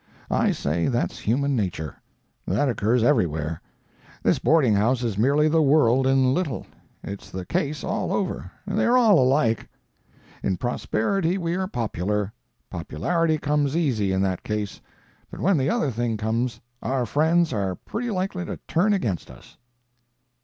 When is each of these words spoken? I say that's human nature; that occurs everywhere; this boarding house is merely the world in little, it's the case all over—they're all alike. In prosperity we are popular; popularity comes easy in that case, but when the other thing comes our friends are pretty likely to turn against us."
I 0.31 0.49
say 0.51 0.87
that's 0.87 1.19
human 1.19 1.55
nature; 1.55 1.95
that 2.47 2.67
occurs 2.67 3.03
everywhere; 3.03 3.61
this 4.23 4.39
boarding 4.39 4.73
house 4.73 5.03
is 5.03 5.15
merely 5.15 5.47
the 5.47 5.61
world 5.61 6.07
in 6.07 6.33
little, 6.33 6.65
it's 7.03 7.29
the 7.29 7.45
case 7.45 7.83
all 7.83 8.11
over—they're 8.11 8.97
all 8.97 9.19
alike. 9.19 9.69
In 10.41 10.57
prosperity 10.57 11.37
we 11.37 11.53
are 11.55 11.67
popular; 11.67 12.33
popularity 12.71 13.37
comes 13.37 13.77
easy 13.77 14.11
in 14.11 14.23
that 14.23 14.41
case, 14.43 14.81
but 15.29 15.39
when 15.39 15.55
the 15.55 15.69
other 15.69 15.91
thing 15.91 16.17
comes 16.17 16.59
our 16.81 17.05
friends 17.05 17.53
are 17.53 17.75
pretty 17.75 18.09
likely 18.09 18.43
to 18.43 18.57
turn 18.67 18.93
against 18.93 19.29
us." 19.29 19.55